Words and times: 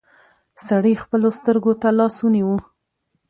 سړي 0.67 0.93
خپلو 1.03 1.27
سترګو 1.37 1.73
ته 1.81 1.89
لاس 1.97 2.15
ونيو. 2.21 2.55